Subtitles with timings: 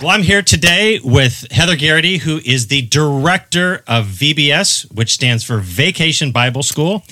[0.00, 5.44] Well, I'm here today with Heather Garrity, who is the director of VBS, which stands
[5.44, 7.04] for Vacation Bible School.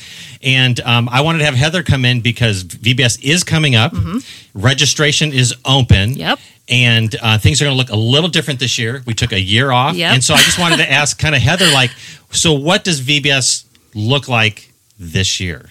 [0.43, 3.93] And um, I wanted to have Heather come in because VBS is coming up.
[4.55, 6.13] Registration is open.
[6.13, 6.21] Mm-hmm.
[6.21, 6.39] Yep.
[6.71, 9.03] And uh, things are going to look a little different this year.
[9.05, 9.95] We took a year off.
[9.95, 10.15] Yep.
[10.15, 11.91] And so I just wanted to ask kind of Heather, like,
[12.31, 15.69] so what does VBS look like this year?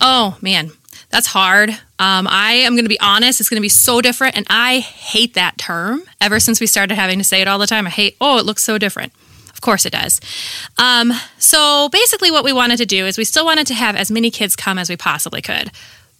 [0.00, 0.72] Oh man,
[1.10, 1.78] that's hard.
[2.00, 4.78] Um, I am going to be honest; it's going to be so different, and I
[4.78, 6.02] hate that term.
[6.20, 8.16] Ever since we started having to say it all the time, I hate.
[8.20, 9.12] Oh, it looks so different.
[9.52, 10.22] Of course it does.
[10.78, 14.10] Um, so basically, what we wanted to do is we still wanted to have as
[14.10, 15.70] many kids come as we possibly could.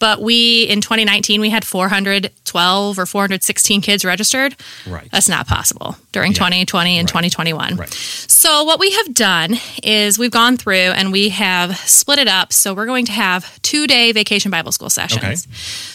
[0.01, 4.57] But we in 2019 we had 412 or 416 kids registered.
[4.87, 5.09] Right.
[5.13, 6.39] That's not possible during Yeah.
[6.39, 7.09] 2020 and Right.
[7.31, 7.77] 2021.
[7.77, 7.93] Right.
[7.93, 12.53] So what we have done is we've gone through and we have split it up.
[12.53, 15.23] So we're going to have two day vacation Bible school sessions.
[15.23, 15.37] Okay.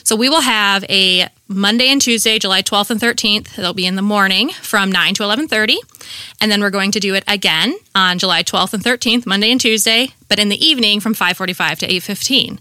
[0.04, 3.60] So we will have a Monday and Tuesday, July 12th and 13th.
[3.60, 5.78] It'll be in the morning from 9 to 11:30,
[6.42, 9.62] and then we're going to do it again on July 12th and 13th, Monday and
[9.62, 12.58] Tuesday, but in the evening from 5:45 to 8:15.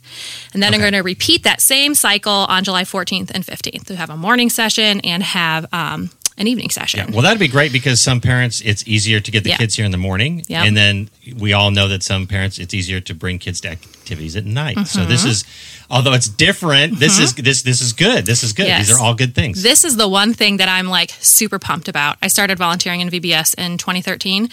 [0.52, 0.76] And then Okay.
[0.76, 3.84] I'm going to repeat that same cycle on July 14th and 15th.
[3.86, 6.98] To have a morning session and have um, an evening session.
[7.00, 7.10] Yeah.
[7.12, 9.56] Well, that'd be great because some parents, it's easier to get the Yeah.
[9.56, 10.42] kids here in the morning.
[10.48, 10.64] Yep.
[10.66, 14.34] And then we all know that some parents, it's easier to bring kids to activities
[14.34, 14.76] at night.
[14.88, 15.08] So Mm-hmm.
[15.10, 15.44] this is,
[15.88, 18.26] although it's different, this is, this, this is good.
[18.26, 18.66] This is good.
[18.66, 18.88] Yes.
[18.88, 19.62] These are all good things.
[19.62, 22.16] This is the one thing that I'm like super pumped about.
[22.20, 24.48] I started volunteering in VBS in 2013,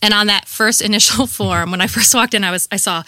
[0.00, 3.02] and on that first initial form, when I first walked in, I was I saw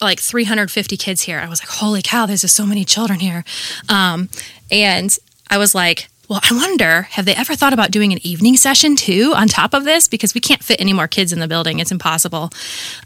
[0.00, 1.40] like 350 kids here.
[1.40, 3.44] I was like, holy cow, there's just so many children here,
[3.88, 4.28] um,
[4.70, 5.16] and
[5.50, 6.08] I was like.
[6.32, 9.74] Well, I wonder, have they ever thought about doing an evening session too on top
[9.74, 10.08] of this?
[10.08, 11.78] Because we can't fit any more kids in the building.
[11.78, 12.48] It's impossible.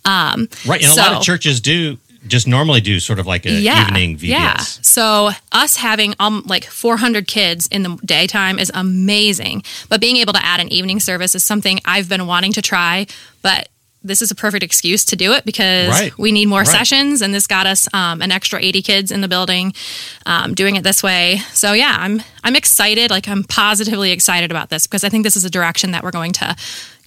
[0.05, 0.81] Um, right.
[0.81, 4.29] And a lot of churches do just normally do sort of like a evening VBS.
[4.29, 4.57] yeah.
[4.59, 10.33] So us having um like 400 kids in the daytime is amazing, but being able
[10.33, 13.09] to add an evening service is something I've been wanting to try,
[13.43, 13.69] but
[14.07, 16.17] this is a perfect excuse to do it because Right.
[16.19, 16.69] we need more Right.
[16.69, 19.75] sessions, and this got us um, an extra 80 kids in the building
[20.27, 21.41] um, doing it this way.
[21.53, 23.11] So yeah, I'm I'm excited.
[23.11, 26.11] Like I'm positively excited about this because I think this is a direction that we're
[26.13, 26.57] going to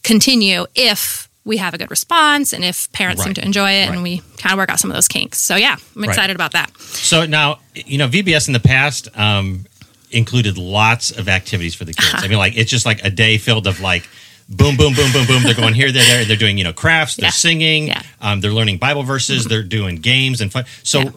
[0.04, 3.94] continue if we have a good response and if parents seem to enjoy it Right.
[3.96, 5.40] and we kind of work out some of those kinks.
[5.40, 6.70] So yeah, I'm excited about that.
[6.80, 9.66] So now, you know, VBS in the past um,
[10.12, 12.24] included lots of activities for the kids.
[12.24, 14.08] I mean, like it's just like a day filled of like
[14.50, 15.44] boom, boom, boom, boom, boom.
[15.44, 16.26] They're going here, they're there.
[16.26, 17.16] They're doing you know crafts.
[17.16, 17.32] They're Yeah.
[17.32, 17.88] singing.
[17.88, 18.02] Yeah.
[18.22, 19.46] Um, they're learning Bible verses.
[19.46, 20.66] They're doing games and fun.
[20.84, 21.10] So, Yeah.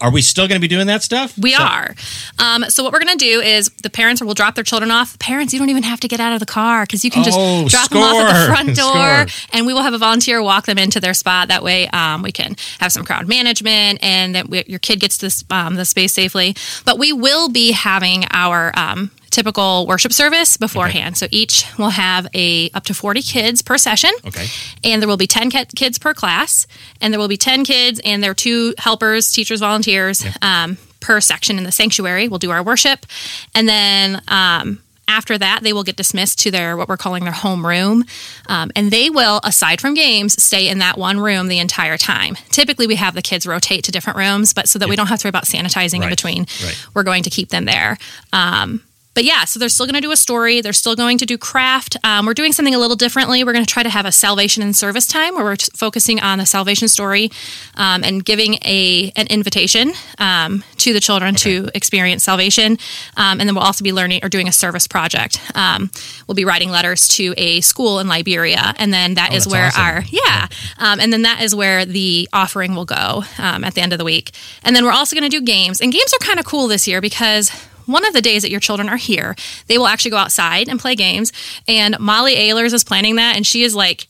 [0.00, 1.32] are we still going to be doing that stuff?
[1.38, 1.94] We So- are.
[2.40, 5.16] Um, so what we're going to do is the parents will drop their children off.
[5.20, 7.38] Parents, you don't even have to get out of the car because you can just
[7.40, 9.26] Oh, drop them off at the front door, Score.
[9.52, 11.48] and we will have a volunteer walk them into their spot.
[11.48, 15.18] That way, um, we can have some crowd management, and that we, your kid gets
[15.18, 16.56] this um, the space safely.
[16.84, 21.16] But we will be having our um, typical worship service beforehand.
[21.16, 24.10] So each will have a up to forty kids per session.
[24.26, 24.46] Okay.
[24.84, 26.66] and there will be 10 kids per class.
[27.00, 31.20] And there will be 10 kids and there are two helpers teachers volunteers um, per
[31.20, 33.06] section in the sanctuary we'll do our worship.
[33.54, 37.32] And then um, after that they will get dismissed to their what we're calling their
[37.32, 38.04] home room.
[38.48, 42.36] Um, and they will aside from games stay in that one room the entire time.
[42.50, 45.18] Typically we have the kids rotate to different rooms but so that we don't have
[45.20, 46.86] to worry about sanitizing in between Right.
[46.94, 47.98] we're going to keep them there.
[48.32, 48.82] Um,
[49.14, 50.60] but yeah, so they're still going to do a story.
[50.60, 51.96] They're still going to do craft.
[52.02, 53.44] Um, we're doing something a little differently.
[53.44, 56.20] We're going to try to have a salvation and service time where we're t- focusing
[56.20, 57.30] on the salvation story
[57.76, 62.78] um, and giving a an invitation um, to the children to experience salvation.
[63.16, 65.40] Um, and then we'll also be learning or doing a service project.
[65.54, 65.90] Um,
[66.26, 69.66] we'll be writing letters to a school in Liberia, and then that is that's where
[69.66, 69.82] awesome.
[69.82, 73.82] our yeah, um, and then that is where the offering will go um, at the
[73.82, 74.30] end of the week.
[74.64, 76.88] And then we're also going to do games, and games are kind of cool this
[76.88, 77.50] year because
[77.86, 79.34] one of the days that your children are here,
[79.66, 81.32] they will actually go outside and play games.
[81.66, 84.08] And Molly Ehlers is planning that, and she is like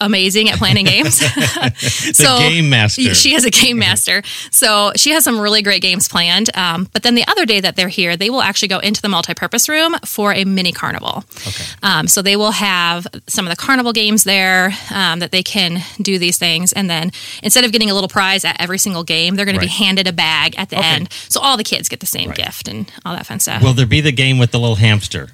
[0.00, 1.20] amazing at planning games.
[2.20, 3.14] The game master.
[3.14, 4.22] She is a game master.
[4.50, 6.50] So she has some really great games planned.
[6.56, 9.08] Um, but then the other day that they're here, they will actually go into the
[9.08, 11.24] multi-purpose room for a mini carnival.
[11.46, 11.64] Okay.
[11.82, 15.80] Um, so they will have some of the carnival games there um, that they can
[16.02, 16.72] do these things.
[16.72, 17.10] And then
[17.42, 19.62] instead of getting a little prize at every single game, they're going Right.
[19.68, 20.86] to be handed a bag at the Okay.
[20.88, 21.08] end.
[21.28, 22.36] So all the kids get the same Right.
[22.38, 23.62] gift and all that fun stuff.
[23.62, 25.30] Will there be the game with the little hamster?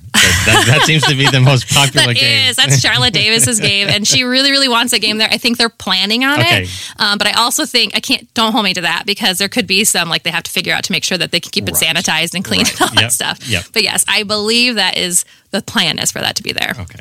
[0.46, 2.48] That, that, seems to be the most popular That game.
[2.50, 2.56] is.
[2.56, 5.28] That's Charlotte Davis's game, and she really, really wants a game there.
[5.30, 6.62] I think they're planning on Okay.
[6.64, 8.32] it, um, but I also think I can't.
[8.34, 10.72] Don't hold me to that because there could be some like they have to figure
[10.74, 11.96] out to make sure that they can keep it Right.
[11.96, 12.72] sanitized and clean Right.
[12.80, 13.02] and all Yep.
[13.02, 13.48] that stuff.
[13.48, 13.64] Yep.
[13.72, 16.74] But yes, I believe that is the plan is for that to be there.
[16.78, 17.00] Okay.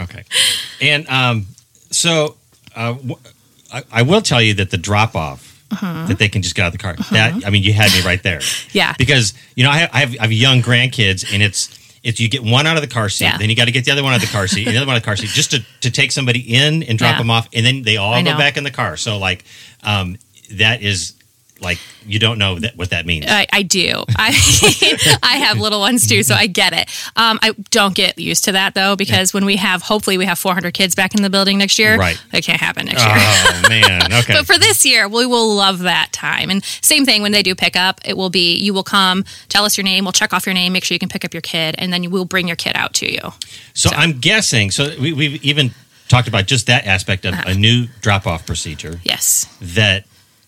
[0.00, 0.24] okay.
[0.80, 1.46] And um,
[1.90, 2.36] so
[2.74, 3.16] uh, w-
[3.72, 6.06] I, I will tell you that the drop off Uh-huh.
[6.06, 6.94] that they can just get out of the car.
[7.10, 8.40] That I mean, you had me right there.
[8.72, 8.94] Yeah.
[8.98, 11.68] Because you know I have, I have I have young grandkids, and it's
[12.06, 13.36] It's you get one out of the car seat, Yeah.
[13.38, 14.86] then you got to get the other one out of the car seat, the other
[14.86, 17.18] one out of the car seat, just to, to take somebody in and drop Yeah.
[17.18, 18.38] them off, and then they all I go know.
[18.38, 18.96] back in the car.
[18.96, 19.44] So like,
[19.82, 20.16] um,
[20.52, 21.14] that is
[21.60, 23.26] like you don't know that, what that means.
[23.28, 24.04] I, I do.
[24.16, 24.28] I
[25.22, 26.88] I have little ones too, so I get it.
[27.16, 30.38] Um, I don't get used to that though, because when we have, hopefully, we have
[30.38, 31.96] 400 kids back in the building next year.
[31.98, 32.20] Right.
[32.32, 33.14] That can't happen next year.
[33.16, 34.34] oh man, okay.
[34.34, 36.50] But for this year, we will love that time.
[36.50, 39.64] And same thing when they do pick up, it will be you will come, tell
[39.64, 41.40] us your name, we'll check off your name, make sure you can pick up your
[41.42, 43.20] kid, and then we'll bring your kid out to you.
[43.74, 44.70] So, I'm guessing.
[44.70, 45.72] So we, we've even
[46.08, 47.44] talked about just that aspect of Uh-huh.
[47.50, 49.46] a new drop-off procedure Yes.
[49.60, 50.04] that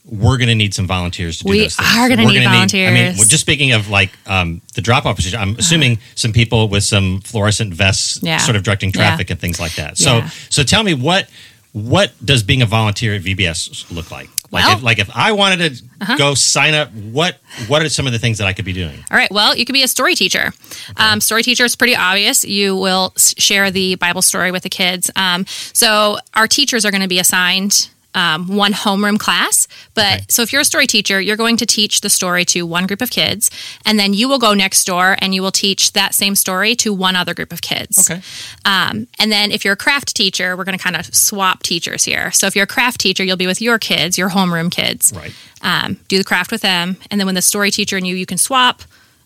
[0.08, 1.88] we're going to need some volunteers to do We those things.
[1.90, 2.56] are gonna We're need gonna
[2.87, 6.84] I mean, just speaking of like um, the drop-off position, I'm assuming some people with
[6.84, 8.38] some fluorescent vests, Yeah.
[8.38, 9.00] sort of directing Yeah.
[9.02, 9.99] traffic and things like that.
[9.99, 10.31] So, Yeah.
[10.50, 11.28] so tell me what
[11.72, 14.31] what does being a volunteer at VBS look like?
[14.50, 14.78] Like, Well- Uh-huh.
[14.78, 18.19] if, like if I wanted to go sign up, what what are some of the
[18.19, 19.04] things that I could be doing?
[19.11, 19.31] All right.
[19.31, 20.54] Well, you could be a story teacher.
[20.96, 22.44] Um, story teacher is pretty obvious.
[22.44, 25.11] You will share the Bible story with the kids.
[25.14, 25.44] Um,
[25.75, 27.88] so our teachers are going to be assigned.
[28.14, 30.25] Um, one homeroom class, but Okay.
[30.31, 33.02] so if you're a story teacher, you're going to teach the story to one group
[33.02, 33.50] of kids,
[33.84, 36.93] and then you will go next door and you will teach that same story to
[36.94, 38.10] one other group of kids.
[38.10, 38.22] Okay.
[38.64, 42.02] Um, and then if you're a craft teacher, we're going to kind of swap teachers
[42.05, 42.32] here.
[42.32, 45.34] So if you're a craft teacher, you'll be with your kids, your homeroom kids Right.
[45.61, 48.26] um, do the craft with them, and then when the story teacher and you, you
[48.26, 48.82] can swap,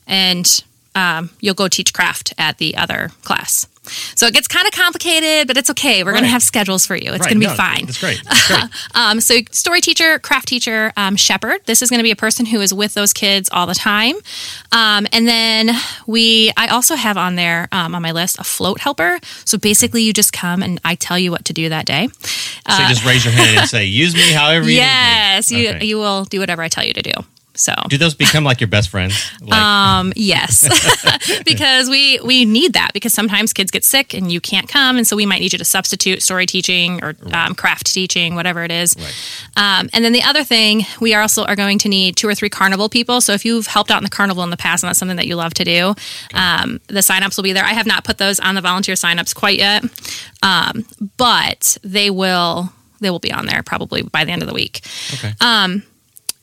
[0.08, 0.64] and
[0.96, 3.67] um, you'll go teach craft at the other class.
[4.14, 6.05] So it gets kind of complicated, but it's okay.
[6.05, 7.11] We're going to have schedules for you.
[7.12, 7.31] It's Right.
[7.31, 7.87] going to be No, fine.
[7.87, 8.23] That's great.
[8.25, 8.64] That's great.
[8.94, 11.61] Um, so story teacher, craft teacher, um, shepherd.
[11.67, 14.14] This is going to be a person who is with those kids all the time.
[14.70, 15.70] Um, and then
[16.06, 19.19] we, I also have on there um, on my list a float helper.
[19.44, 22.08] So basically, you just come and I tell you what to do that day.
[22.70, 25.62] so you just raise your hand and say, "Use me however you Yes, need me."
[25.62, 25.87] you Okay.
[25.87, 27.12] you will do whatever I tell you to do.
[27.54, 29.31] So Do those become like your best friends?
[29.40, 30.66] Like, Um, yes,
[31.44, 35.06] because we we need that because sometimes kids get sick and you can't come, and
[35.06, 38.70] so we might need you to substitute story teaching or um, craft teaching, whatever it
[38.70, 38.96] is.
[38.99, 39.81] Right.
[39.81, 42.34] Um, and then the other thing, we are also are going to need two or
[42.34, 43.20] three carnival people.
[43.20, 45.26] So if you've helped out in the carnival in the past and that's something that
[45.26, 45.94] you love to do,
[46.34, 47.64] um, the signups will be there.
[47.64, 49.84] I have not put those on the volunteer signups quite yet,
[50.43, 52.72] um, but they will.
[53.00, 54.81] They will be on there probably by the end of the week.
[55.14, 55.32] okay.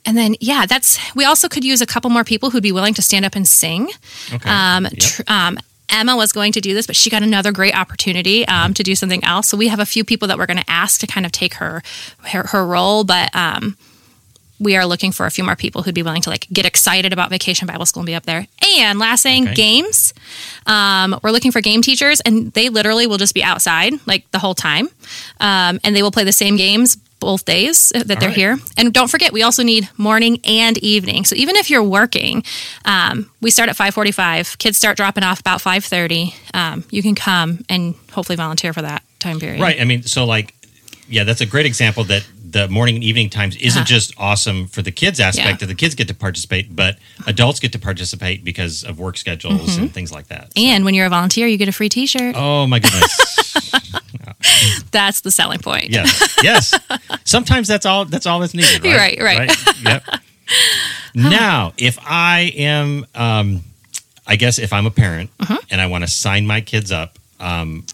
[0.05, 0.97] And then, yeah, that's.
[1.15, 3.47] We also could use a couple more people who'd be willing to stand up and
[3.47, 3.89] sing.
[4.33, 4.49] okay.
[4.49, 4.93] Um, Yep.
[4.99, 5.59] tr- um,
[5.91, 8.95] Emma was going to do this, but she got another great opportunity um, to do
[8.95, 9.49] something else.
[9.49, 11.55] So we have a few people that we're going to ask to kind of take
[11.55, 11.81] her
[12.31, 13.75] her, her role, but um,
[14.59, 17.11] we are looking for a few more people who'd be willing to like get excited
[17.11, 18.45] about Vacation Bible School and be up there.
[18.77, 19.55] And last thing, Okay.
[19.55, 20.13] games.
[20.67, 24.39] Um, we're looking for game teachers, and they literally will just be outside like the
[24.39, 24.89] whole time,
[25.39, 28.35] um, and they will play the same games both days that they're right.
[28.35, 28.57] here.
[28.77, 31.25] And don't forget, we also need morning and evening.
[31.25, 32.43] So even if you're working,
[32.85, 34.57] um, we start at 5:45.
[34.57, 36.33] Kids start dropping off about 5:30.
[36.53, 39.61] Um, you can come and hopefully volunteer for that time period.
[39.61, 39.79] Right.
[39.79, 40.53] I mean, so like,
[41.07, 43.85] yeah, that's a great example that the morning and evening times isn't Uh-huh.
[43.87, 45.55] just awesome for the kids aspect Yeah.
[45.57, 49.61] that the kids get to participate, but adults get to participate because of work schedules
[49.71, 49.81] Mm-hmm.
[49.81, 50.49] and things like that.
[50.55, 52.35] And when you're a volunteer, you get a free T-shirt.
[52.35, 53.71] Oh my goodness.
[54.91, 55.89] That's the selling point.
[55.89, 56.37] yes.
[56.43, 56.73] Yes.
[57.25, 58.83] Sometimes that's all that's all that's needed.
[58.83, 59.19] Right.
[59.21, 59.83] Right, right.
[59.83, 60.03] Yep.
[61.15, 63.63] now, if I am um
[64.25, 65.57] I guess if I'm a parent Uh-huh.
[65.69, 67.85] and I want to sign my kids up, um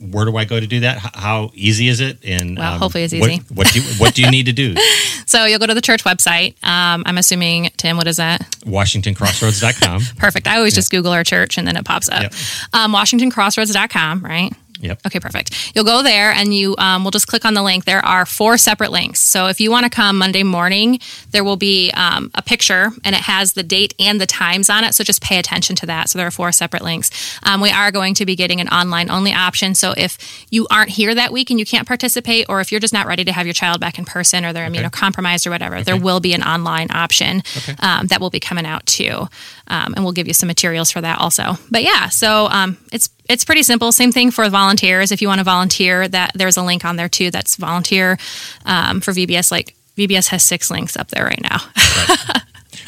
[0.00, 0.98] where do I go to do that?
[1.14, 2.18] How easy is it?
[2.24, 3.36] And Well, um, hopefully it's easy.
[3.54, 4.74] What, do you, what do you need to do?
[5.24, 6.62] So you'll go to the church website.
[6.62, 8.40] Um, I'm assuming Tim, what is that?
[8.66, 10.02] WashingtonCrossroads.com.
[10.18, 10.46] Perfect.
[10.46, 12.22] I always just Google our church and then it pops up.
[12.22, 12.32] Yep.
[12.74, 14.52] Um, WashingtonCrossroads.com, right?
[14.82, 15.00] Yep.
[15.06, 15.72] Okay, perfect.
[15.74, 17.84] You'll go there and you um, will just click on the link.
[17.84, 19.20] There are four separate links.
[19.20, 20.98] So if you want to come Monday morning,
[21.30, 24.82] there will be um, a picture and it has the date and the times on
[24.82, 24.94] it.
[24.94, 26.10] So just pay attention to that.
[26.10, 27.10] So there are four separate links.
[27.44, 29.74] Um, we are going to be getting an online only option.
[29.76, 30.18] So if
[30.50, 33.24] you aren't here that week and you can't participate, or if you're just not ready
[33.24, 36.34] to have your child back in person or they're immunocompromised or whatever, there will be
[36.34, 37.42] an online option
[37.78, 39.28] um, that will be coming out too.
[39.68, 41.54] Um, and we'll give you some materials for that also.
[41.70, 43.90] But yeah, so um, it's it's pretty simple.
[43.92, 45.10] Same thing for volunteers.
[45.12, 47.30] If you want to volunteer, that there's a link on there too.
[47.30, 48.18] That's volunteer
[48.66, 49.50] um, for VBS.
[49.50, 51.58] Like VBS has six links up there right now.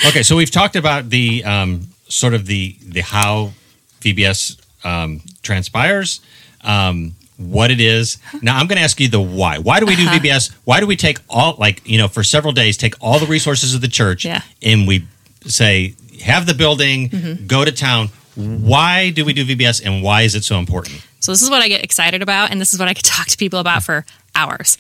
[0.09, 3.53] Okay, so we've talked about the um, sort of the the how
[4.01, 6.21] VBS um, transpires,
[6.63, 8.19] um, what it is.
[8.43, 9.59] Now I'm going to ask you the why.
[9.59, 10.19] Why do we Uh-huh.
[10.19, 10.53] do VBS?
[10.65, 13.75] Why do we take all like you know for several days take all the resources
[13.75, 14.43] of the church Yeah.
[14.63, 15.07] and we
[15.47, 17.47] say have the building, Mm-hmm.
[17.47, 18.09] go to town.
[18.37, 21.07] Why do we do VBS and why is it so important?
[21.21, 23.29] So this is what I get excited about, and this is what I could talk
[23.29, 24.77] to people about for hours.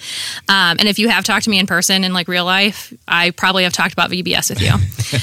[0.48, 3.30] Um, and if you have talked to me in person in like real life, I
[3.30, 4.72] probably have talked about VBS with you.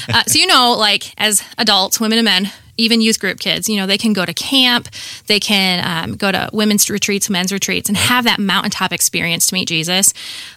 [0.14, 2.50] uh, so you know, like as adults, women and men,
[2.82, 3.68] even youth group kids.
[3.68, 4.88] You know, they can go to camp,
[5.26, 9.54] they can um, go to women's retreats, men's retreats, and have that mountaintop experience to
[9.54, 10.12] meet Jesus.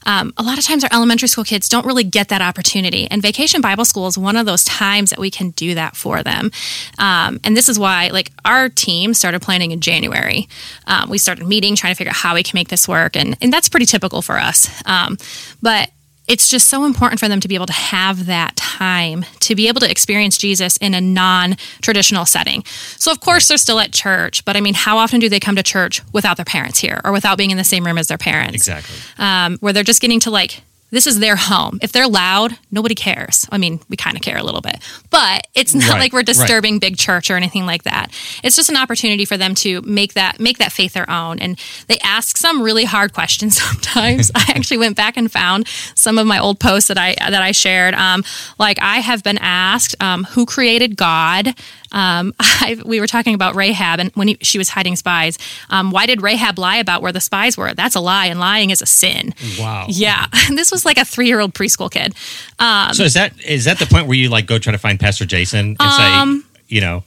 [0.05, 3.21] Um, a lot of times, our elementary school kids don't really get that opportunity, and
[3.21, 6.51] Vacation Bible School is one of those times that we can do that for them.
[6.97, 10.47] Um, and this is why, like, our team started planning in January.
[10.87, 13.37] Um, we started meeting, trying to figure out how we can make this work, and
[13.41, 14.69] and that's pretty typical for us.
[14.85, 15.17] Um,
[15.61, 15.89] but
[16.27, 19.67] it's just so important for them to be able to have that time to be
[19.67, 22.63] able to experience Jesus in a non traditional setting.
[22.65, 25.55] So, of course, they're still at church, but I mean, how often do they come
[25.55, 28.17] to church without their parents here or without being in the same room as their
[28.17, 28.55] parents?
[28.55, 28.95] Exactly.
[29.17, 31.79] Um, where they're just getting to like, this is their home.
[31.81, 33.47] If they're loud, nobody cares.
[33.51, 34.77] I mean, we kind of care a little bit,
[35.09, 36.25] but it's not Right, like we're right.
[36.25, 38.11] disturbing big church or anything like that.
[38.43, 41.39] It's just an opportunity for them to make that make that faith their own.
[41.39, 44.31] And they ask some really hard questions sometimes.
[44.35, 47.51] I actually went back and found some of my old posts that I that I
[47.51, 47.93] shared.
[47.95, 48.23] Um,
[48.59, 51.55] like I have been asked, um, who created God?
[51.95, 55.39] Um, I, we were talking about Rahab and when he, she was hiding spies.
[55.71, 57.73] Um, why did Rahab lie about where the spies were?
[57.73, 59.33] That's a lie, and lying is a sin.
[59.57, 59.85] Wow.
[59.89, 62.13] Yeah, this was like a three-year-old preschool kid.
[62.93, 65.25] So is that is that the point where you like go try to find Pastor
[65.25, 67.03] Jason and Um, say, you know,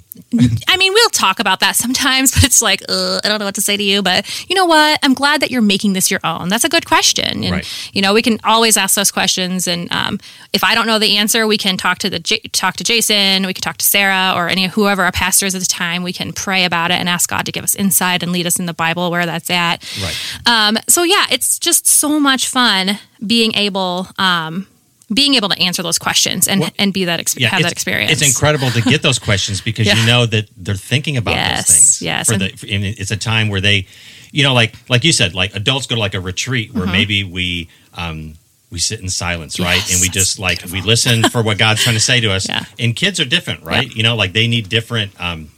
[0.67, 3.61] I mean, we'll talk about that sometimes, but it's like, I don't know what to
[3.61, 4.03] say to you.
[4.03, 4.99] But you know what?
[5.03, 6.49] I'm glad that you're making this your own.
[6.49, 7.91] That's a good question, and Right.
[7.93, 9.69] you know, we can always ask those questions.
[9.69, 10.19] And um,
[10.55, 13.45] if I don't know the answer, we can talk to the J- talk to Jason.
[13.47, 16.03] We can talk to Sarah or any whoever our pastors at the time.
[16.03, 18.59] We can pray about it and ask God to give us insight and lead us
[18.59, 19.85] in the Bible where that's at.
[20.03, 20.17] right?
[20.47, 24.09] Um, so yeah, it's just so much fun being able.
[24.19, 24.67] Um,
[25.13, 28.13] being able to answer those questions and, Well, and be that exp- have that experience.
[28.13, 29.95] It's incredible to get those questions because Yeah.
[30.01, 32.03] you know that they're thinking about Yes, those things.
[32.03, 33.87] yes, For and- the, for- and it's a time where they,
[34.33, 37.25] you know, like like you said, like adults go to like a retreat where maybe
[37.25, 38.35] we um,
[38.71, 39.89] we sit in silence, right, Mm-hmm.
[39.89, 42.47] Yes, and we just like we listen for what God's trying to say to us.
[42.49, 42.65] Yeah.
[42.79, 43.91] And kids are different, right?
[43.91, 45.19] You know, like they need different.
[45.19, 45.49] Um,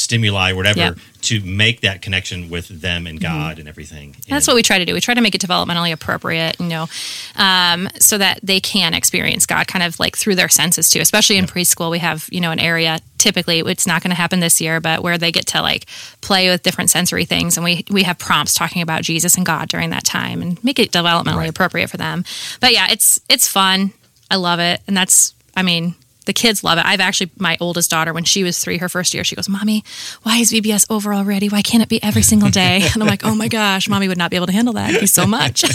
[0.00, 0.94] stimuli whatever Yep.
[0.94, 1.20] Mm-hmm.
[1.20, 4.84] to make that connection with them and god and everything That's what we try to
[4.86, 4.94] do.
[4.94, 6.88] We try to make it developmentally appropriate, you know,
[7.36, 11.00] um, so that they can experience God kind of like through their senses too.
[11.00, 12.98] Especially in preschool, we have you know an area.
[13.18, 15.84] Typically, it's not going to happen this year, but where they get to like
[16.22, 19.68] play with different sensory things, and we we have prompts talking about Jesus and God
[19.68, 21.50] during that time, and make it developmentally Right.
[21.50, 22.24] appropriate for them.
[22.60, 23.92] But yeah, it's it's fun.
[24.30, 25.94] I love it, and that's I mean.
[26.30, 26.86] The kids love it.
[26.86, 29.82] I've actually, my oldest daughter, when she was three, her first year, she goes, Mommy,
[30.22, 31.48] why is VBS over already?
[31.48, 32.86] Why can't it be every single day?
[32.94, 34.90] And I'm like, Oh my gosh, Mommy would not be able to handle that.
[34.90, 35.64] It'd be so much.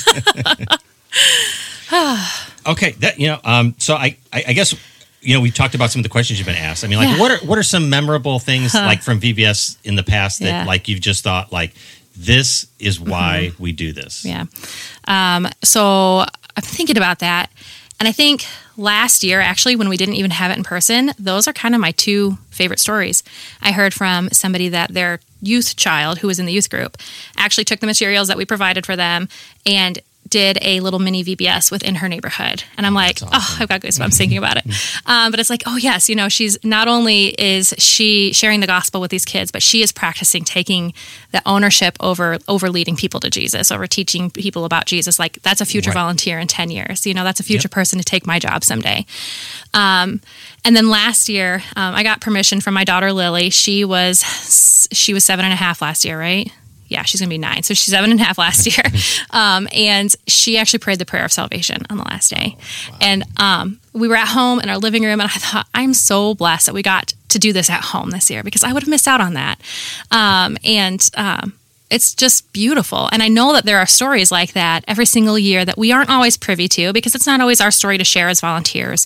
[2.65, 4.73] Okay, that you know, um, so I, I, I guess
[5.21, 6.83] you know we talked about some of the questions you've been asked.
[6.85, 7.19] I mean, like Yeah.
[7.19, 10.65] what are what are some memorable things like from VBS in the past that Yeah.
[10.65, 11.73] like you've just thought like
[12.15, 14.23] this is why we do this?
[14.25, 14.45] Yeah.
[15.07, 16.19] Um, so
[16.55, 17.51] I'm thinking about that.
[17.99, 18.45] And I think
[18.77, 21.81] last year, actually, when we didn't even have it in person, those are kind of
[21.81, 23.23] my two favorite stories.
[23.61, 26.97] I heard from somebody that their youth child, who was in the youth group,
[27.37, 29.27] actually took the materials that we provided for them
[29.65, 32.63] and did a little mini VBS within her neighborhood.
[32.77, 34.65] And I'm like, oh, I've got goosebumps thinking about it.
[35.05, 38.67] Um, but it's like, oh, yes, you know, she's not only is she sharing the
[38.67, 40.93] gospel with these kids, but she is practicing taking
[41.31, 45.19] the ownership over over leading people to Jesus, over teaching people about Jesus.
[45.19, 45.95] Like that's a future Right.
[46.01, 47.05] volunteer in 10 years.
[47.05, 49.05] You know, that's a future person to take my job someday.
[49.73, 50.21] Um,
[50.63, 53.51] and then last year, um, I got permission from my daughter Lily.
[53.51, 56.51] She was she was seven and a half last year, right?
[56.87, 57.63] Yeah, she's gonna be nine.
[57.63, 58.85] So she's seven and a half last year,
[59.31, 62.57] um, and she actually prayed the prayer of salvation on the last day.
[63.01, 66.35] And um, we were at home in our living room, and I thought, I'm so
[66.35, 68.89] blessed that we got to do this at home this year because I would have
[68.89, 69.59] missed out on that.
[70.11, 71.53] Um, and um,
[71.89, 73.09] it's just beautiful.
[73.11, 76.09] And I know that there are stories like that every single year that we aren't
[76.09, 79.05] always privy to because it's not always our story to share as volunteers.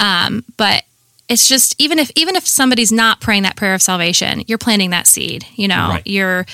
[0.00, 0.84] Um, but
[1.28, 4.90] it's just even if even if somebody's not praying that prayer of salvation, you're planting
[4.90, 5.44] that seed.
[5.56, 6.02] You know, Right.
[6.06, 6.46] you're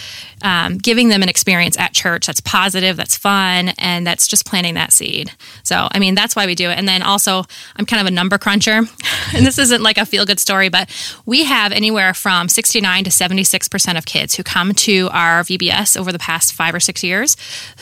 [0.43, 4.75] um, giving them an experience at church that's positive, that's fun, and that's just planting
[4.75, 5.31] that seed.
[5.63, 6.79] So, I mean, that's why we do it.
[6.79, 7.45] And then also,
[7.77, 8.79] I'm kind of a number cruncher,
[9.35, 10.89] and this isn't like a feel good story, but
[11.27, 15.99] we have anywhere from 69 to 76 percent of kids who come to our VBS
[16.01, 17.37] over the past five or six years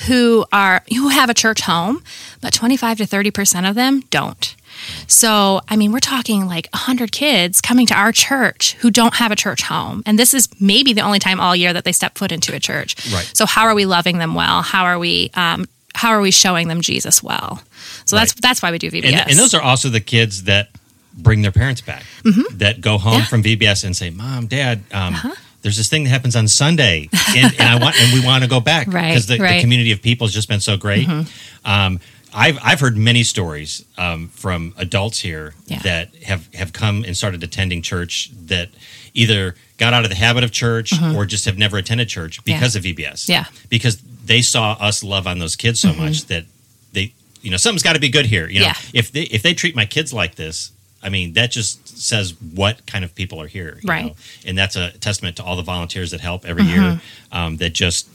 [0.09, 2.03] who are who have a church home,
[2.41, 4.57] but 25 to 30 percent of them don't.
[5.07, 9.31] So, I mean, we're talking like 100 kids coming to our church who don't have
[9.33, 10.03] a church home.
[10.07, 12.61] And this is maybe the only time all year that they step foot into a
[12.61, 12.97] church.
[13.13, 13.31] Right.
[13.35, 14.63] So, how are we loving them well?
[14.63, 17.63] How are we um, how are we showing them Jesus well?
[18.05, 18.43] So that's Right.
[18.43, 19.05] that's why we do VBS.
[19.13, 20.69] And, and those are also the kids that
[21.17, 22.05] bring their parents back,
[22.55, 23.11] that go home Mm-hmm.
[23.13, 23.19] Yeah.
[23.19, 23.27] Uh-huh.
[23.29, 25.17] from VBS and say, "Mom, Dad, um,
[25.63, 28.49] there's this thing that happens on Sunday, and, and I want and we want to
[28.49, 29.51] go back because the, the right.
[29.55, 29.61] Mm-hmm.
[29.61, 31.09] community of people has just been so great."
[31.65, 32.01] Um,
[32.35, 35.81] I've I've heard many stories um, from adults here Yeah.
[35.81, 38.69] that have have come and started attending church that
[39.15, 42.77] either got out of the habit of church or just have never attended church because
[42.77, 43.25] of VBS.
[43.25, 43.33] Mm-hmm.
[43.33, 43.45] Yeah.
[43.45, 43.67] Mm-hmm.
[43.69, 46.45] because they saw us love on those kids so much that
[46.93, 48.49] they, you know, something's got to be good here.
[48.49, 48.75] You know, Yeah.
[48.95, 50.71] if they if they treat my kids like this,
[51.03, 54.05] I mean, that just says what kind of people are here, you Right.
[54.07, 54.17] know?
[54.47, 57.01] And that's a testament to all the volunteers that help every year
[57.33, 58.07] um, that just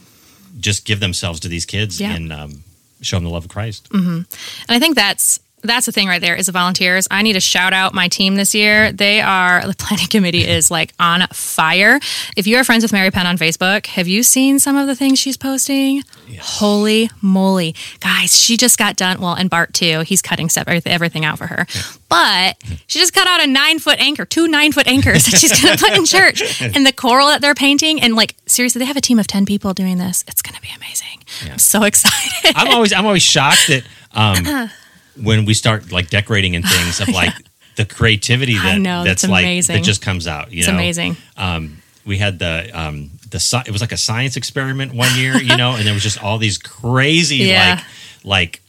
[0.60, 2.14] just give themselves to these kids Yeah.
[2.16, 2.64] and um,
[3.02, 3.90] show them the love of Christ.
[3.90, 4.18] Mm-hmm.
[4.18, 4.28] And
[4.70, 7.08] I think that's that's the thing right there is the volunteers.
[7.12, 8.92] I need to shout out my team this year.
[8.92, 12.00] They are the planning committee is like on fire.
[12.36, 14.96] If you are friends with Mary Penn on Facebook, have you seen some of the
[14.96, 16.04] things she's posting?
[16.40, 17.76] Holy moly.
[18.00, 19.20] Guys, she just got done.
[19.22, 20.02] Well, and Bart too.
[20.02, 21.66] He's cutting stuff, everything out for her.
[22.10, 22.58] But
[22.88, 25.78] she just cut out a nine foot anchor, two nine foot anchors that she's going
[25.78, 26.62] to put in church.
[26.62, 28.02] And the coral that they're painting.
[28.02, 30.24] And like, seriously, they have a team of 10 people doing this.
[30.28, 31.24] It's going to be amazing.
[31.52, 32.54] I'm so excited.
[32.56, 34.70] I'm always I'm always shocked that um,
[35.22, 37.34] when we start like decorating and things of like
[37.76, 39.76] the creativity that know, that's that's like amazing.
[39.76, 40.52] that just comes out.
[40.52, 41.18] You It's know, amazing.
[41.38, 45.36] Um, we had the um, the sci- it was like a science experiment one year,
[45.38, 47.76] you know, and there was just all these crazy Yeah.
[47.76, 47.86] like
[48.24, 48.62] like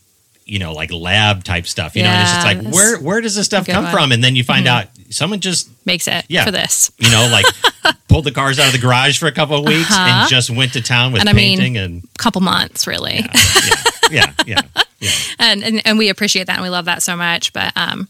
[0.44, 1.94] you know like lab type stuff.
[1.96, 3.84] You know, and it's just like where where does this stuff come one.
[3.86, 3.92] Mm-hmm.
[3.94, 4.12] from?
[4.12, 6.44] And then you find out someone just Makes it Yeah.
[6.44, 6.90] for this.
[6.98, 7.44] you know like
[8.08, 10.22] pulled the cars out of the garage for a couple of weeks Uh-huh.
[10.22, 13.24] and just went to town with And I mean, painting and a couple months really
[14.10, 14.60] yeah yeah yeah.
[15.38, 18.08] And, and and we appreciate that and we love that so much but um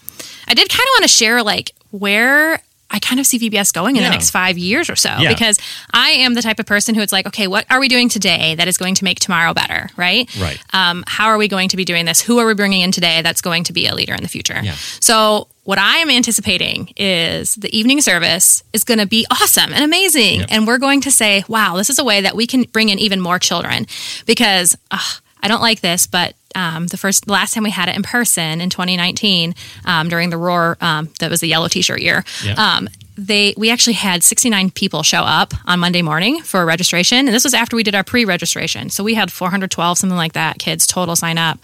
[0.49, 3.97] i did kind of want to share like where I kind of see VBS going
[3.97, 4.09] in Yeah.
[4.11, 5.29] the next five years or so Yeah.
[5.33, 5.59] because
[5.93, 8.55] I am the type of person who it's like, okay, what are we doing today
[8.55, 10.31] that is going to make tomorrow better, right?
[10.41, 10.57] Right.
[10.73, 12.21] Um, how are we going to be doing this?
[12.21, 14.61] Who are we bringing in today that's going to be a leader in the future?
[14.63, 14.77] Yeah.
[15.01, 19.83] So what I am anticipating is the evening service is going to be awesome and
[19.83, 20.49] amazing, Yep.
[20.53, 23.01] and we're going to say, wow, this is a way that we can bring in
[23.01, 23.89] even more children
[24.27, 27.97] because ugh, I don't like this, but um, the first last time we had it
[27.97, 32.25] in person in 2019 um, during the roar um, that was the yellow t-shirt year.
[32.45, 32.55] Yeah.
[32.55, 32.89] um,
[33.19, 37.45] they we actually had 69 people show up on monday morning for registration and this
[37.45, 38.91] was after we did our pre-registration.
[38.91, 41.59] So we had 412 something like that kids total sign up.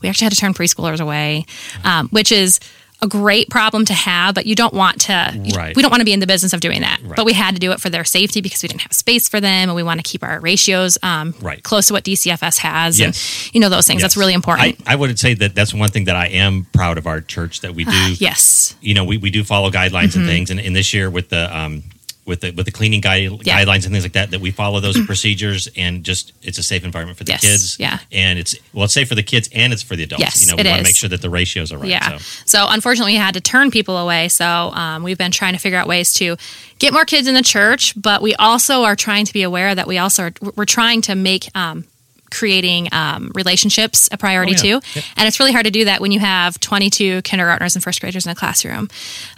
[0.00, 1.46] We actually had to turn preschoolers away
[1.84, 2.60] um, which is
[3.02, 5.12] a great problem to have but you don't want to
[5.56, 5.74] Right.
[5.76, 7.16] we don't want to be in the business of doing that Right.
[7.16, 9.40] but we had to do it for their safety because we didn't have space for
[9.40, 11.62] them and we want to keep our ratios um, Right.
[11.62, 13.06] close to what dcfs has Yes.
[13.44, 15.90] and you know those things that's really important I, I would say that that's one
[15.90, 18.14] thing that I am proud of our church that we do.
[18.18, 20.18] yes You know, we, we do follow guidelines Mm-hmm.
[20.20, 21.82] and things, and, and this year with the um
[22.24, 23.58] with the with the cleaning guide, Yeah.
[23.64, 26.84] guidelines and things like that, that we follow those procedures and just it's a safe
[26.84, 27.40] environment for the Yes.
[27.40, 27.76] kids.
[27.80, 27.98] Yeah.
[28.12, 30.20] and it's well, it's safe for the kids and it's for the adults.
[30.22, 31.88] Yes, you know, we want to make sure that the ratios are right.
[31.90, 32.18] Yeah.
[32.18, 32.42] So.
[32.46, 32.66] So.
[32.68, 34.28] unfortunately, we had to turn people away.
[34.28, 36.36] So um, we've been trying to figure out ways to
[36.78, 39.86] get more kids in the church, but we also are trying to be aware that
[39.86, 41.84] we also are, we're trying to make um,
[42.32, 44.80] creating um, relationships a priority Oh, yeah.
[44.80, 45.00] too.
[45.16, 48.26] And it's really hard to do that when you have 22 kindergartners and first graders
[48.26, 48.88] in a classroom.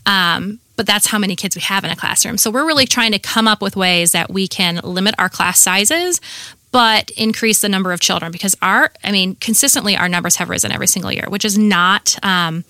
[0.06, 2.38] Um, but that's how many kids we have in a classroom.
[2.38, 5.60] So we're really trying to come up with ways that we can limit our class
[5.60, 6.20] sizes,
[6.72, 10.72] but increase the number of children because our, I mean, consistently our numbers have risen
[10.72, 12.16] every single year, which is not.
[12.24, 12.64] Um,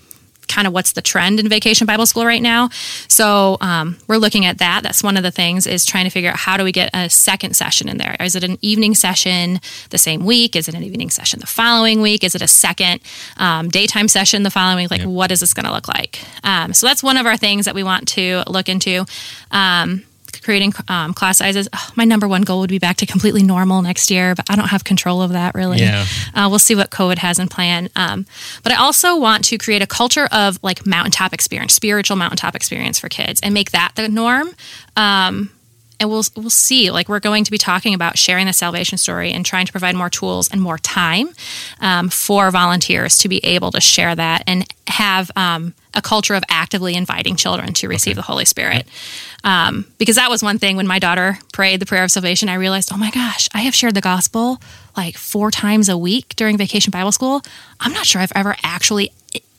[0.48, 2.68] kind of what's the trend in vacation bible school right now.
[3.08, 4.82] So um, we're looking at that.
[4.82, 7.08] That's one of the things is trying to figure out how do we get a
[7.10, 8.16] second session in there?
[8.20, 10.56] Is it an evening session the same week?
[10.56, 12.24] Is it an evening session the following week?
[12.24, 13.00] Is it a second
[13.36, 14.90] um, daytime session the following week?
[14.90, 15.06] Like Yeah.
[15.06, 16.20] what is this going to look like?
[16.42, 19.04] Um, so that's one of our things that we want to look into.
[19.50, 20.04] Um,
[20.42, 23.82] creating um, class sizes oh, my number one goal would be back to completely normal
[23.82, 26.04] next year but i don't have control of that really Yeah.
[26.34, 27.88] uh, we'll see what COVID has in plan.
[27.96, 28.26] Um,
[28.62, 32.98] but I also want to create a culture of like mountaintop experience, spiritual mountaintop experience
[32.98, 34.48] for kids, and make that the norm.
[34.96, 35.50] Um,
[36.00, 36.90] and we'll we'll see.
[36.90, 39.94] Like we're going to be talking about sharing the salvation story and trying to provide
[39.96, 41.28] more tools and more time
[41.80, 46.42] um, for volunteers to be able to share that and have um, a culture of
[46.48, 48.86] actively inviting children to receive the Holy Spirit.
[49.44, 52.54] Um, because that was one thing when my daughter prayed the prayer of salvation, I
[52.54, 54.60] realized, oh my gosh, I have shared the gospel
[54.96, 57.42] like four times a week during vacation Bible school.
[57.80, 59.10] I'm not sure I've ever actually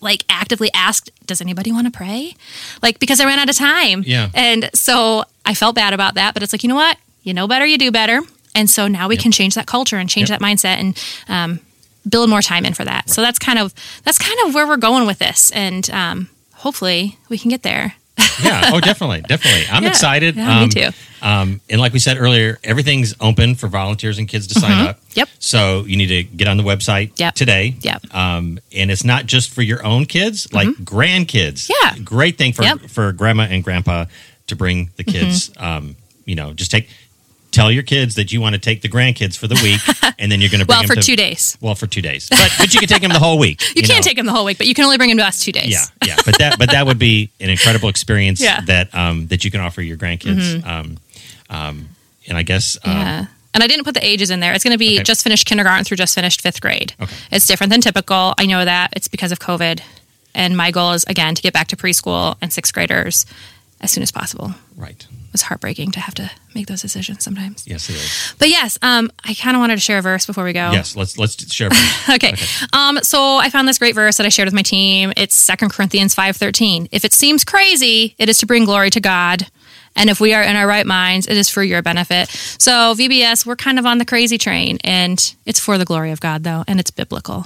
[0.02, 2.36] like actively asked, does anybody want to pray?
[2.82, 4.04] Like because I ran out of time.
[4.06, 4.30] Yeah.
[4.34, 6.98] And so I felt bad about that, but it's like, you know what?
[7.24, 8.22] You know better, you do better.
[8.54, 10.40] And so now we can change that culture and change Yep.
[10.40, 11.60] that mindset and um,
[12.08, 13.10] build more time in for that.
[13.10, 17.18] So that's kind of that's kind of where we're going with this, and um, hopefully
[17.30, 17.96] we can get there.
[18.42, 18.72] yeah.
[18.74, 19.66] Oh, definitely, definitely.
[19.70, 19.90] I'm Yeah.
[19.90, 20.36] excited.
[20.38, 20.90] Yeah, me too.
[21.22, 25.00] Um, and like we said earlier, everything's open for volunteers and kids to sign up.
[25.16, 25.28] Yep.
[25.40, 27.36] So you need to get on the website Yep.
[27.36, 27.76] today.
[27.82, 28.14] Yep.
[28.16, 30.70] Um, and it's not just for your own kids, like
[31.06, 31.68] grandkids.
[31.70, 31.98] Mm-hmm.
[31.98, 32.04] Yeah.
[32.06, 32.90] Great thing for Yep.
[32.90, 34.06] for grandma and grandpa
[34.48, 35.20] to bring the Mm-hmm.
[35.26, 35.52] kids.
[35.58, 36.88] Um, you know, just take
[37.56, 39.80] tell your kids that you want to take the grandkids for the week,
[40.20, 41.58] and then you're going to bring Well, them for to, two days.
[41.62, 43.62] Well, for two days, but but you can take them the whole week.
[43.76, 44.10] You, can't know.
[44.10, 45.72] take them the whole week, but you can only bring them to us two days.
[45.72, 48.58] Yeah, yeah, but that but that would be an incredible experience Yeah.
[48.58, 48.66] Mm-hmm.
[48.68, 50.66] that um, that you can offer your grandkids.
[50.66, 50.98] Um,
[51.50, 51.90] um,
[52.28, 53.26] and I guess um, Yeah.
[53.54, 54.54] And I didn't put the ages in there.
[54.54, 55.04] It's going to be Okay.
[55.04, 56.94] just finished kindergarten through just finished fifth grade.
[57.00, 57.16] Okay.
[57.32, 58.34] It's different than typical.
[58.38, 58.92] I know that.
[58.98, 59.80] It's because of COVID.
[60.34, 63.26] And my goal is, again, to get back to preschool and sixth graders
[63.82, 64.54] as soon as possible.
[64.76, 65.06] right.
[65.10, 67.68] It was heartbreaking to have to make those decisions sometimes.
[67.68, 68.36] Yes, it is.
[68.40, 70.72] But yes, um, I kind of wanted to share a verse before we go.
[70.72, 71.70] Yes, let's let's share.
[72.10, 72.36] okay.
[72.72, 75.12] Um, so I found this great verse that I shared with my team.
[75.18, 76.88] It's Second Corinthians 5.13.
[76.94, 79.46] If it seems crazy, it is to bring glory to God.
[79.98, 82.30] And if we are in our right minds, it is for your benefit.
[82.30, 86.22] So VBS, we're kind of on the crazy train and it's for the glory of
[86.22, 87.46] God though, and it's biblical.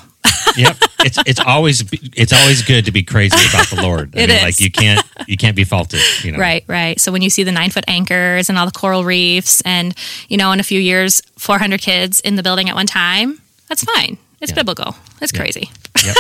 [0.58, 0.78] Yep.
[1.02, 1.84] It's it's always
[2.16, 4.14] it's always good to be crazy about the Lord.
[4.16, 4.44] I It mean, is.
[4.44, 6.02] like you can't you can't be faulted.
[6.24, 6.40] You know.
[6.40, 7.00] Right, right.
[7.00, 9.96] So when you see the nine foot anchors and all the coral reefs and,
[10.28, 13.84] you know, in a few years, 400 kids in the building at one time, that's
[13.84, 14.18] fine.
[14.42, 14.56] It's Yeah.
[14.56, 14.96] biblical.
[15.22, 15.70] It's crazy.
[16.06, 16.16] Yep.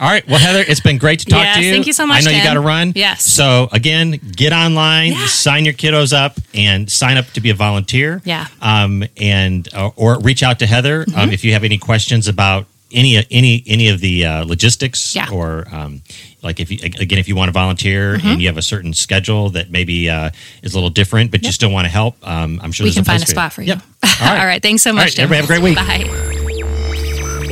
[0.00, 0.26] All right.
[0.28, 1.72] Well, Heather, it's been great to talk Yes, to you.
[1.72, 2.92] thank you so much, I know you got to run.
[2.94, 3.22] Yes.
[3.24, 5.26] So again, get online, Yeah.
[5.26, 8.20] sign your kiddos up, and sign up to be a volunteer.
[8.24, 8.46] Yeah.
[8.60, 11.18] Um, and uh, or reach out to Heather Mm-hmm.
[11.18, 15.28] um, if you have any questions about any any any of the uh, logistics Yeah.
[15.30, 16.02] or um,
[16.42, 18.26] like if you again if you want to volunteer Mm-hmm.
[18.28, 20.30] and you have a certain schedule that maybe uh,
[20.62, 23.04] is a little different but you still want to help um, i'm sure We can
[23.04, 23.68] find a spot for you.
[23.68, 23.82] Yep.
[24.04, 24.62] all right All right.
[24.62, 25.04] Thanks so much.
[25.04, 25.32] right, Tim.
[25.32, 25.76] everybody have a great week.
[25.76, 27.48] Bye.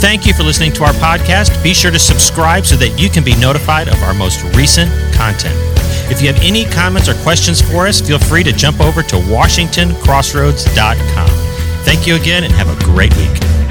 [0.00, 1.62] Thank you for listening to our podcast.
[1.62, 5.54] Be sure to subscribe so that you can be notified of our most recent content.
[6.10, 9.16] If you have any comments or questions for us, feel free to jump over to
[9.16, 11.28] WashingtonCrossroads.com.
[11.84, 13.61] Thank you again and have a great week.